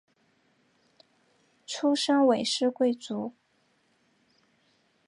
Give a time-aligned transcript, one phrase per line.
[1.67, 3.33] 出身韦氏贵族。